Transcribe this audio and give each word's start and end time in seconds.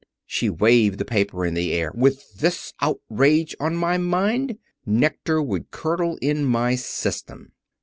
she 0.25 0.49
waved 0.49 0.97
the 0.97 1.05
paper 1.05 1.45
in 1.45 1.53
the 1.53 1.71
air 1.71 1.91
"with 1.93 2.39
this 2.39 2.73
outrage 2.81 3.55
on 3.59 3.75
my 3.75 3.99
mind! 3.99 4.57
Nectar 4.83 5.43
would 5.43 5.69
curdle 5.69 6.17
in 6.23 6.43
my 6.43 6.73
system." 6.73 7.51